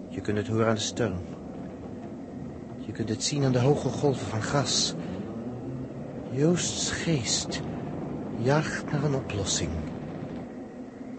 [0.09, 1.15] Je kunt het horen aan de steun.
[2.85, 4.93] Je kunt het zien aan de hoge golven van gas.
[6.31, 7.61] Joost's geest
[8.41, 9.69] jaagt naar een oplossing.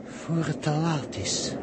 [0.05, 1.55] Voor het te laat is.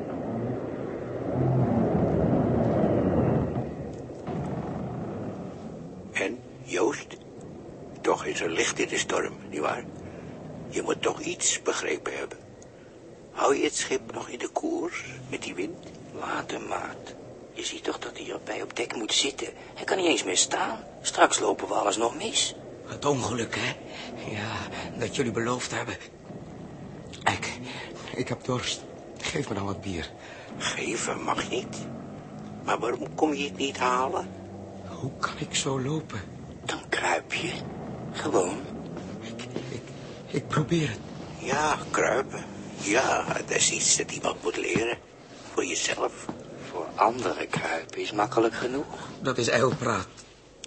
[6.11, 7.17] En, Joost,
[8.01, 9.83] toch is er licht in de storm, nietwaar?
[10.69, 12.37] Je moet toch iets begrepen hebben.
[13.31, 15.87] Hou je het schip nog in de koers met die wind?
[16.19, 17.15] Later, maat.
[17.53, 19.47] Je ziet toch dat hij erbij op dek moet zitten.
[19.75, 20.83] Hij kan niet eens meer staan.
[21.01, 22.55] Straks lopen we alles nog mis.
[22.87, 23.75] Het ongeluk, hè?
[24.31, 24.55] Ja,
[24.99, 25.95] dat jullie beloofd hebben.
[27.23, 27.59] Ik,
[28.15, 28.83] ik heb dorst.
[29.17, 30.11] Geef me dan wat bier.
[30.57, 31.77] Geven mag niet.
[32.63, 34.29] Maar waarom kom je het niet halen?
[34.87, 36.21] Hoe kan ik zo lopen?
[36.65, 37.51] Dan kruip je.
[38.11, 38.59] Gewoon.
[40.27, 40.99] Ik probeer het.
[41.39, 42.45] Ja, kruipen.
[42.77, 44.97] Ja, dat is iets dat iemand moet leren.
[45.53, 46.25] Voor jezelf.
[46.69, 48.85] Voor anderen kruipen is makkelijk genoeg.
[49.21, 50.07] Dat is ijlpraat.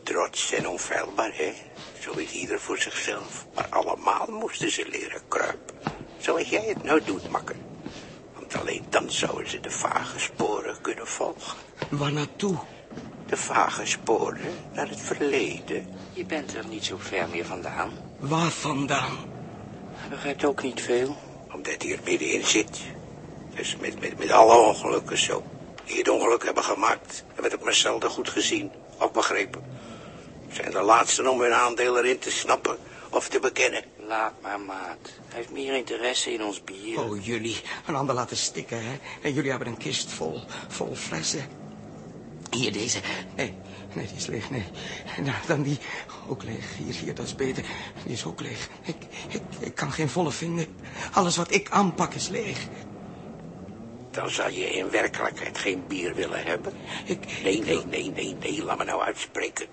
[0.02, 1.52] Trots en onfeilbaar, hè?
[2.00, 3.46] Zo is ieder voor zichzelf.
[3.54, 5.74] Maar allemaal moesten ze leren kruipen.
[6.18, 7.56] Zoals jij het nou doet, makker.
[8.34, 11.58] Want alleen dan zouden ze de vage sporen kunnen volgen.
[11.88, 12.58] Waar naartoe?
[13.26, 15.86] De vage sporen naar het verleden.
[16.12, 17.90] Je bent er niet zo ver meer vandaan.
[18.18, 19.16] Waar vandaan?
[19.92, 21.16] Hij begrijpt ook niet veel.
[21.52, 22.80] Omdat hij er middenin zit.
[23.54, 25.44] Dus met, met, met alle ongelukken zo.
[25.84, 27.24] Die het ongeluk hebben gemaakt.
[27.34, 28.70] Hebben het maar zelden goed gezien.
[28.98, 29.64] Of begrepen.
[30.52, 32.76] Zijn de laatsten om hun aandeel erin te snappen
[33.10, 33.84] of te bekennen.
[33.96, 34.98] Laat maar, maat.
[35.02, 37.00] Hij heeft meer interesse in ons bier.
[37.00, 37.60] Oh, jullie.
[37.86, 38.98] Een ander laten stikken, hè?
[39.22, 41.48] En jullie hebben een kist vol, vol flessen.
[42.50, 43.00] Hier, deze.
[43.36, 43.54] Nee,
[43.94, 44.64] nee, die is leeg, nee.
[45.22, 45.78] Nou, dan die.
[46.28, 46.76] Ook leeg.
[46.76, 47.64] Hier, hier, dat is beter.
[48.04, 48.68] Die is ook leeg.
[48.82, 48.96] Ik,
[49.28, 50.66] ik, ik kan geen volle vinden.
[51.12, 52.58] Alles wat ik aanpak is leeg.
[54.10, 56.72] Dan zal je in werkelijkheid geen bier willen hebben.
[57.04, 59.66] Ik, nee, nee, nee, nee, nee, laat me nou uitspreken.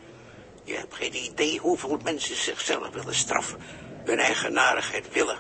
[0.68, 3.60] Je hebt geen idee hoeveel mensen zichzelf willen straffen.
[4.04, 5.40] Hun eigenaardigheid willen.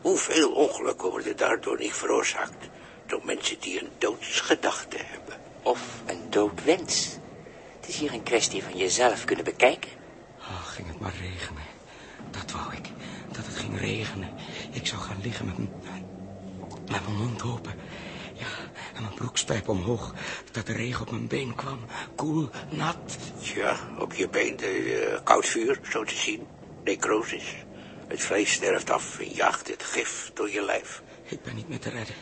[0.00, 2.68] Hoeveel ongelukken worden daardoor niet veroorzaakt.
[3.06, 5.40] Door mensen die een doodsgedachte hebben.
[5.62, 7.16] Of een doodwens.
[7.80, 9.90] Het is hier een kwestie van jezelf kunnen bekijken.
[10.38, 11.62] Oh, ging het maar regenen.
[12.30, 12.88] Dat wou ik.
[13.32, 14.28] Dat het ging regenen.
[14.70, 15.70] Ik zou gaan liggen met mijn,
[16.88, 17.74] met mijn mond open.
[18.98, 20.14] En mijn broekspijp omhoog.
[20.52, 21.78] Dat de regen op mijn been kwam.
[22.16, 23.16] Koel, nat.
[23.38, 26.46] Ja, op je been de uh, koud vuur, zo te zien.
[26.84, 27.54] Necrosis.
[28.06, 31.02] Het vlees sterft af en jaagt het gif door je lijf.
[31.22, 32.14] Ik ben niet meer te redden.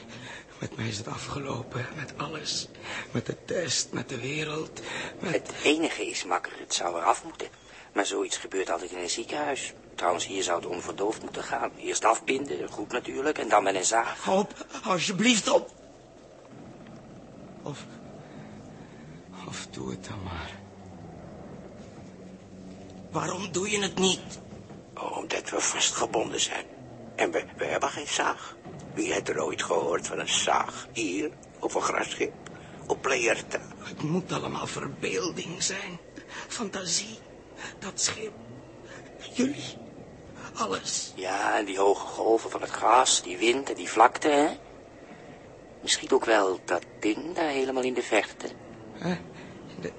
[0.59, 1.87] Met mij is het afgelopen.
[1.97, 2.69] Met alles.
[3.11, 4.81] Met de test, met de wereld.
[5.21, 5.33] Met...
[5.33, 7.49] Het enige is makker, het zou eraf moeten.
[7.93, 9.73] Maar zoiets gebeurt altijd in een ziekenhuis.
[9.95, 11.71] Trouwens, hier zou het onverdoofd moeten gaan.
[11.79, 14.29] Eerst afbinden, goed natuurlijk, en dan met een zaag.
[14.29, 15.85] Op, alsjeblieft op.
[17.67, 17.85] Of...
[19.49, 20.51] Of doe het dan maar.
[23.11, 24.41] Waarom doe je het niet?
[24.95, 26.65] Omdat we vastgebonden zijn.
[27.15, 28.57] En we, we hebben geen zaag.
[28.95, 30.87] Wie heeft er ooit gehoord van een zaag?
[30.93, 32.33] Hier, op een grasschip?
[32.87, 33.61] Op Pleerta?
[33.79, 35.99] Het moet allemaal verbeelding zijn.
[36.49, 37.19] Fantasie.
[37.79, 38.33] Dat schip.
[39.33, 39.77] Jullie.
[40.55, 41.13] Alles.
[41.15, 44.66] Ja, en die hoge golven van het gras, die wind en die vlakte, hè?
[45.87, 48.47] Misschien ook wel dat ding daar helemaal in de verte.
[48.93, 49.17] Hè?
[49.81, 49.93] De,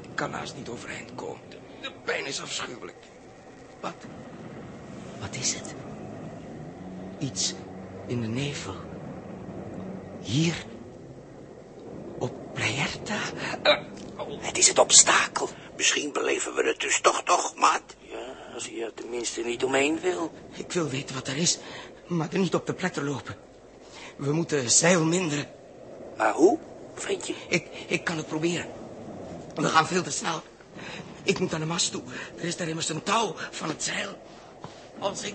[0.00, 1.40] ik kan haast niet overeind komen.
[1.48, 2.96] De, de pijn is afschuwelijk.
[3.80, 3.94] Wat?
[5.20, 5.74] Wat is het?
[7.18, 7.54] Iets
[8.06, 8.74] in de nevel.
[10.20, 10.64] Hier.
[12.18, 13.18] Op Pleierta.
[14.38, 15.48] Het is het obstakel.
[15.76, 17.96] Misschien beleven we het dus toch toch, maat.
[17.98, 20.32] Ja, als je er tenminste niet omheen wil.
[20.52, 21.58] Ik wil weten wat er is,
[22.06, 23.36] maar er niet op de pletter lopen.
[24.16, 25.46] We moeten zeil minderen.
[26.16, 26.58] Maar hoe,
[26.94, 27.34] vriendje?
[27.48, 28.66] Ik, ik kan het proberen.
[29.54, 30.42] We gaan veel te snel.
[31.22, 32.02] Ik moet aan de mast toe.
[32.38, 34.18] Er is daar immers een touw van het zeil.
[34.98, 35.34] Als ik,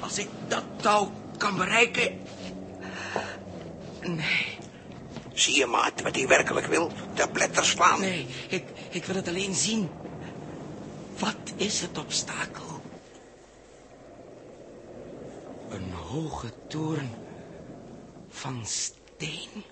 [0.00, 2.18] als ik dat touw kan bereiken...
[4.00, 4.58] Nee.
[5.32, 6.92] Zie je, maat, wat hij werkelijk wil?
[7.14, 8.00] De pletter slaan.
[8.00, 9.88] Nee, ik, ik wil het alleen zien.
[11.18, 12.82] Wat is het obstakel?
[15.68, 17.10] Een hoge toren
[18.30, 19.64] van steen.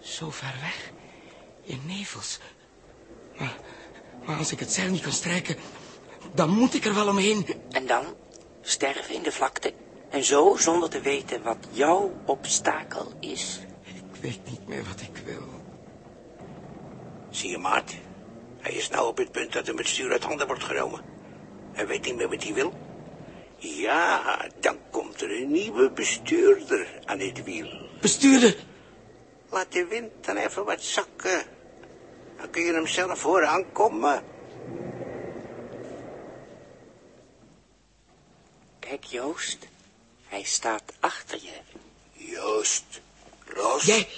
[0.00, 0.90] Zo ver weg,
[1.62, 2.38] in nevels.
[3.38, 3.56] Maar,
[4.24, 5.56] maar als ik het zeil niet kan strijken,
[6.34, 7.46] dan moet ik er wel omheen.
[7.70, 8.04] En dan
[8.60, 9.72] sterven in de vlakte.
[10.10, 13.60] En zo zonder te weten wat jouw obstakel is.
[13.82, 15.48] Ik weet niet meer wat ik wil.
[17.30, 17.94] Zie je, maat?
[18.60, 21.00] Hij is nou op het punt dat hem het stuur uit handen wordt genomen.
[21.72, 22.72] Hij weet niet meer wat hij wil.
[23.58, 24.76] Ja, dan
[25.14, 27.88] komt er een nieuwe bestuurder aan het wiel.
[28.00, 28.56] Bestuurder?
[29.50, 31.44] Laat de wind dan even wat zakken.
[32.36, 34.22] Dan kun je hem zelf horen aankomen.
[38.78, 39.58] Kijk, Joost.
[40.24, 41.80] Hij staat achter je.
[42.12, 42.84] Joost.
[43.46, 43.84] Ros.
[43.84, 44.08] Jij,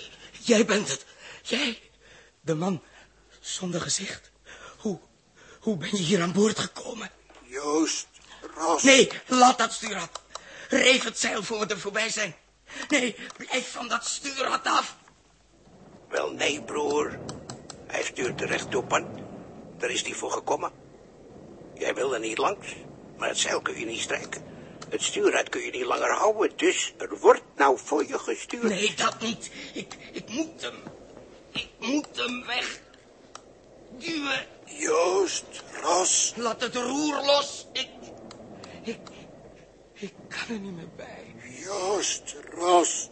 [0.41, 1.05] jij bent het.
[1.43, 1.79] Jij,
[2.41, 2.83] de man
[3.41, 4.31] zonder gezicht.
[4.79, 4.99] Hoe,
[5.61, 7.11] hoe ben je hier aan boord gekomen?
[7.43, 8.07] Joost.
[8.55, 8.83] Ros.
[8.83, 10.25] Nee, laat dat stuurrad.
[10.69, 12.35] Reef het zeil voor we er voorbij zijn.
[12.89, 14.97] Nee, blijf van dat stuurrad af.
[16.09, 17.19] Wel, nee, broer.
[17.87, 19.25] Hij stuurt er rechtop aan.
[19.79, 20.73] Daar is hij voor gekomen.
[21.75, 22.67] Jij wil er niet langs,
[23.17, 24.45] maar het zeil kun je niet strijken.
[24.89, 28.63] Het stuurrad kun je niet langer houden, dus er wordt nou voor je gestuurd.
[28.63, 29.51] Nee, dat niet.
[29.73, 30.77] Ik, ik moet hem.
[31.53, 32.81] Ik moet hem weg.
[33.99, 34.47] Duwen.
[34.65, 35.45] Joost,
[35.83, 36.33] Ros.
[36.37, 37.67] Laat het roer los.
[37.73, 37.89] Ik,
[38.83, 38.99] ik,
[39.99, 41.35] ik kan er niet meer bij.
[41.65, 43.11] Joost, Ros.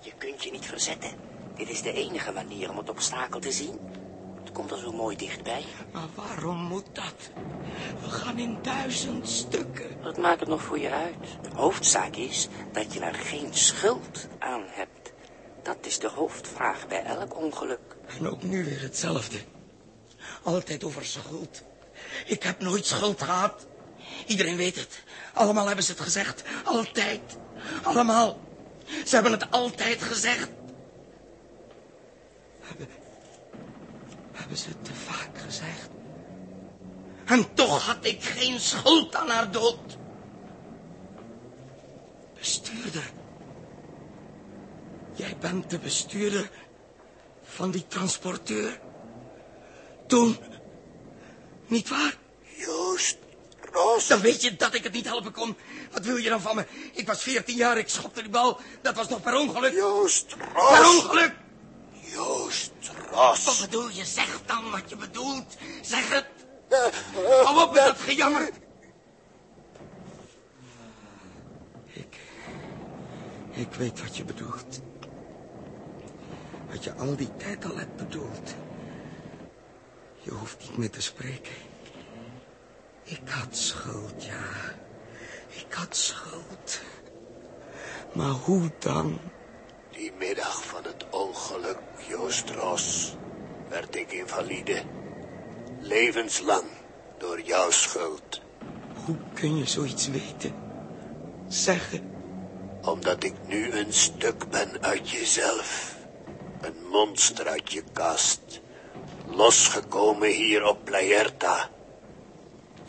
[0.00, 1.10] Je kunt je niet verzetten.
[1.56, 3.78] Dit is de enige manier om het obstakel te zien.
[4.40, 5.64] Het komt er zo mooi dichtbij.
[5.92, 7.30] Maar waarom moet dat?
[8.02, 10.02] We gaan in duizend stukken.
[10.02, 11.54] Wat maakt het nog voor je uit?
[11.54, 15.12] Hoofdzaak is dat je er geen schuld aan hebt.
[15.62, 17.96] Dat is de hoofdvraag bij elk ongeluk.
[18.18, 19.38] En ook nu weer hetzelfde.
[20.42, 21.62] Altijd over schuld.
[22.26, 23.66] Ik heb nooit schuld gehad.
[24.26, 25.02] Iedereen weet het.
[25.34, 26.42] Allemaal hebben ze het gezegd.
[26.64, 27.20] Altijd.
[27.82, 28.40] Allemaal.
[29.06, 30.48] Ze hebben het altijd gezegd.
[34.32, 35.88] Hebben, ze het te vaak gezegd.
[37.24, 39.98] En toch had ik geen schuld aan haar dood.
[42.38, 43.10] Bestuurder.
[45.14, 46.50] Jij bent de bestuurder
[47.42, 48.80] van die transporteur.
[50.06, 50.36] Toen.
[51.66, 52.16] Niet waar?
[52.56, 53.18] Joost,
[54.08, 55.56] Dan weet je dat ik het niet helpen kon.
[55.92, 56.66] Wat wil je dan van me?
[56.92, 58.60] Ik was veertien jaar, ik schopte die bal.
[58.82, 59.72] Dat was nog per ongeluk.
[59.72, 60.78] Joost, Ros.
[60.78, 61.34] Per ongeluk.
[61.90, 62.72] Joost,
[63.10, 63.44] Ros.
[63.44, 64.04] Wat bedoel je?
[64.04, 65.56] Zeg dan wat je bedoelt.
[65.82, 66.26] Zeg het.
[67.44, 68.50] Hou op met dat gejammer.
[71.92, 72.16] Ik...
[73.50, 74.80] Ik weet wat je bedoelt.
[76.70, 78.54] Wat je al die tijd al hebt bedoeld.
[80.20, 81.69] Je hoeft niet meer te spreken.
[83.10, 84.74] Ik had schuld, ja.
[85.48, 86.80] Ik had schuld.
[88.12, 89.18] Maar hoe dan?
[89.90, 93.16] Die middag van het ongeluk, Joost Ros,
[93.68, 94.82] werd ik invalide.
[95.80, 96.64] Levenslang
[97.18, 98.40] door jouw schuld.
[99.04, 100.54] Hoe kun je zoiets weten?
[101.48, 102.10] Zeggen.
[102.82, 105.96] Omdat ik nu een stuk ben uit jezelf.
[106.60, 108.60] Een monster uit je kast.
[109.26, 111.70] Losgekomen hier op Playerta.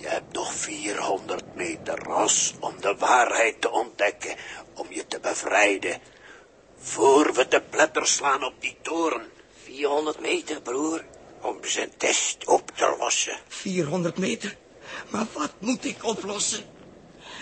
[0.02, 4.36] Je hebt nog 400 meter ros om de waarheid te ontdekken.
[4.74, 6.00] Om je te bevrijden.
[6.78, 9.22] Voor we de pletter slaan op die toren.
[9.64, 11.06] 400 meter, broer.
[11.42, 13.38] om zijn test op te lossen.
[13.48, 14.58] 400 meter.
[15.10, 16.64] Maar wat moet ik oplossen?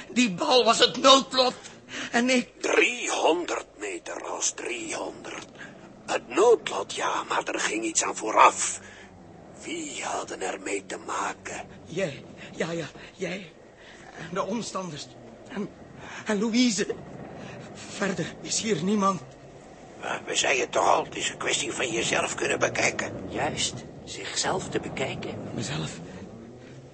[0.09, 1.55] Die bal was het noodlot.
[2.11, 2.61] En ik...
[2.61, 5.45] 300 meter als 300.
[6.05, 8.79] Het noodlot, ja, maar er ging iets aan vooraf.
[9.63, 11.67] Wie hadden er mee te maken?
[11.85, 12.23] Jij,
[12.55, 13.51] ja, ja, jij.
[14.17, 15.07] En de omstanders.
[15.49, 15.69] En,
[16.25, 16.87] en Louise.
[17.73, 19.21] Verder is hier niemand.
[20.01, 23.13] Maar we zeiden toch al, het is een kwestie van jezelf kunnen bekijken.
[23.29, 25.33] Juist, zichzelf te bekijken.
[25.53, 25.99] Mezelf.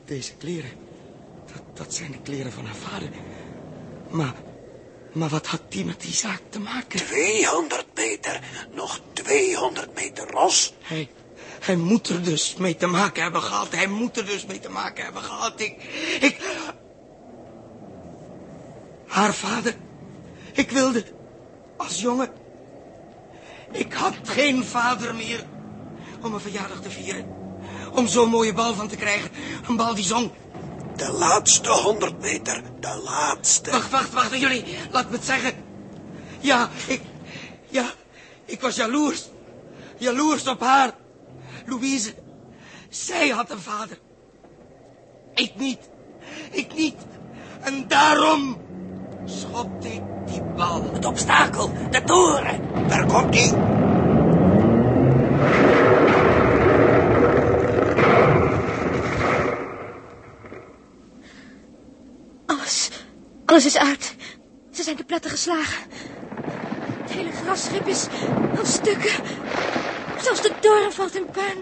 [0.05, 0.71] Deze kleren.
[1.53, 3.09] Dat, dat zijn de kleren van haar vader.
[4.09, 4.33] Maar,
[5.11, 6.99] maar wat had die met die zaak te maken?
[6.99, 8.39] 200 meter,
[8.73, 10.73] nog 200 meter los.
[10.81, 11.09] Hij,
[11.59, 13.67] hij moet er dus mee te maken hebben gehad.
[13.71, 15.59] Hij moet er dus mee te maken hebben gehad.
[15.59, 15.83] Ik,
[16.19, 16.37] ik...
[19.07, 19.75] Haar vader.
[20.53, 21.03] Ik wilde,
[21.77, 22.29] als jongen...
[23.71, 25.43] Ik had geen vader meer
[26.21, 27.25] om een verjaardag te vieren.
[27.93, 29.29] Om zo'n mooie bal van te krijgen.
[29.67, 30.31] Een bal die zong.
[30.95, 33.71] De laatste 100 meter, de laatste.
[33.71, 34.63] Wacht, wacht, wacht, jullie.
[34.91, 35.53] Laat me het zeggen.
[36.39, 37.01] Ja, ik...
[37.69, 37.91] Ja,
[38.45, 39.29] ik was jaloers.
[39.97, 40.93] Jaloers op haar.
[41.65, 42.13] Louise.
[42.89, 43.99] Zij had een vader.
[45.33, 45.79] Ik niet.
[46.51, 46.95] Ik niet.
[47.61, 48.57] En daarom
[49.25, 50.93] schopte ik die bal.
[50.93, 52.87] Het obstakel, de toren.
[52.87, 53.53] Daar komt hij.
[62.45, 62.89] Alles,
[63.45, 64.15] alles is uit.
[64.71, 65.89] Ze zijn te pletten geslagen.
[67.01, 68.07] Het hele grasschip is
[68.57, 69.23] aan stukken.
[70.25, 71.57] Zelfs de toren valt in puin.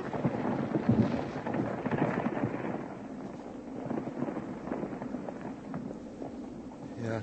[7.01, 7.21] Ja.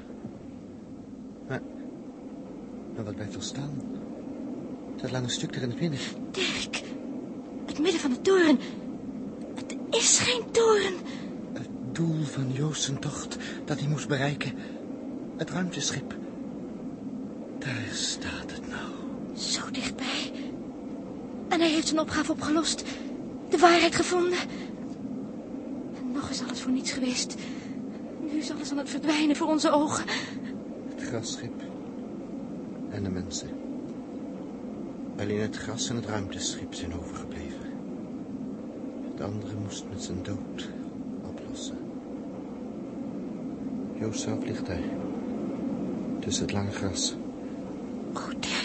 [1.48, 1.60] Maar,
[2.94, 3.82] maar wat blijft er staan?
[4.96, 6.00] Dat lange stuk er in het midden.
[6.30, 6.82] Dirk,
[7.66, 8.58] het midden van de toren.
[9.54, 10.94] Het is geen toren.
[11.52, 14.52] Het doel van Joost zijn tocht dat hij moest bereiken.
[15.36, 16.14] Het ruimteschip.
[17.58, 18.90] Daar staat het nou.
[19.36, 19.99] Zo dichtbij.
[21.50, 22.84] En hij heeft zijn opgave opgelost.
[23.48, 24.38] De waarheid gevonden.
[25.96, 27.34] En nog is alles voor niets geweest.
[28.20, 30.04] Nu is alles aan het verdwijnen voor onze ogen.
[30.94, 31.62] Het grasschip.
[32.90, 33.48] En de mensen.
[35.18, 37.72] Alleen het gras en het ruimteschip zijn overgebleven.
[39.10, 40.68] Het andere moest met zijn dood
[41.22, 41.78] oplossen.
[43.94, 44.82] Joost zelf ligt daar.
[46.20, 47.14] Tussen het lange gras.
[48.14, 48.59] Oh, Dirk.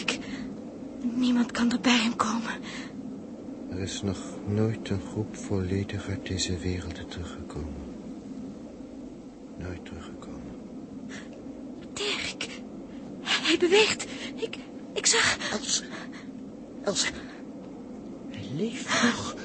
[1.16, 2.52] Niemand kan er bij hem komen.
[3.70, 7.74] Er is nog nooit een groep volledig uit deze werelden teruggekomen.
[9.58, 10.56] Nooit teruggekomen.
[11.94, 12.50] Dirk.
[13.22, 14.06] Hij beweegt.
[14.36, 14.58] Ik,
[14.94, 15.38] ik zag...
[15.52, 15.84] Els.
[16.84, 17.12] Els.
[18.30, 19.36] Hij leeft nog.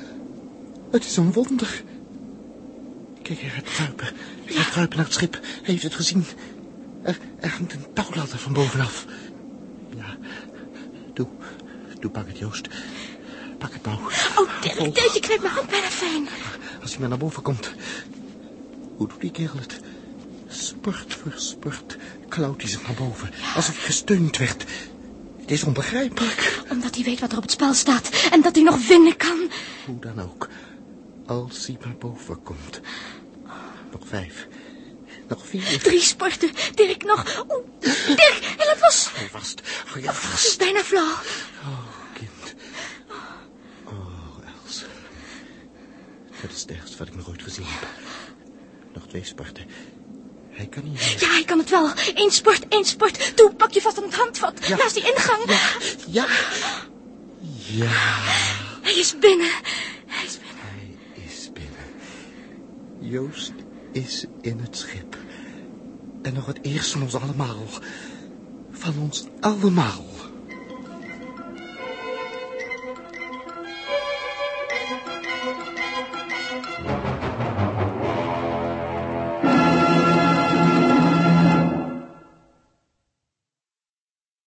[0.90, 1.82] Het is een wonder.
[3.22, 4.06] Kijk, hij gaat kruipen.
[4.44, 5.32] Hij gaat kruipen naar het schip.
[5.42, 6.24] Hij heeft het gezien.
[7.02, 9.06] Er, er hangt een touwladder van bovenaf.
[12.00, 12.10] Doe.
[12.10, 12.68] Pak het, Joost.
[13.58, 13.98] Pak het nou.
[14.36, 16.28] Oh, Dirk, Dirk, je knijpt mijn hand bijna fijn.
[16.82, 17.70] Als hij maar naar boven komt.
[18.96, 19.80] Hoe doet die kerel het?
[20.48, 21.96] Spurt voor spurt
[22.28, 23.30] klauwt hij zich naar boven.
[23.54, 24.64] Alsof hij gesteund werd.
[25.40, 26.62] Het is onbegrijpelijk.
[26.70, 28.10] Omdat hij weet wat er op het spel staat.
[28.30, 29.50] En dat hij nog winnen kan.
[29.86, 30.48] Hoe dan ook.
[31.26, 32.80] Als hij maar boven komt.
[33.92, 34.48] Nog vijf.
[35.28, 35.78] Nog vier.
[35.82, 36.50] Drie sporten.
[36.74, 37.44] Dirk nog.
[37.50, 37.64] Oeh,
[38.06, 39.08] Dirk, hij laat los.
[39.14, 39.60] Hou vast.
[39.86, 40.46] Hou je Het vast.
[40.46, 41.12] is bijna flauw.
[41.62, 41.78] Oh,
[42.14, 42.54] kind.
[43.84, 44.84] Oh, Els.
[46.40, 47.88] Het is het ergste wat ik nog ooit gezien heb.
[48.94, 49.66] Nog twee sporten.
[50.50, 51.16] Hij kan niet meer.
[51.20, 51.90] Ja, hij kan het wel.
[52.14, 53.36] Eén sport, één sport.
[53.36, 54.66] Doe, pak je vast aan het handvat.
[54.66, 54.76] Ja.
[54.76, 55.42] Naast die ingang.
[56.06, 56.26] Ja.
[57.66, 57.90] Ja.
[58.82, 59.50] Hij is binnen.
[60.06, 60.98] Hij is binnen.
[61.14, 63.10] Hij is binnen.
[63.10, 63.52] Joost
[63.92, 65.16] is in het schip.
[66.22, 67.66] En nog het eerst van ons allemaal.
[68.70, 70.04] Van ons allemaal.